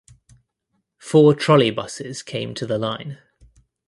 [0.97, 3.19] Four trolleybuses came to the line.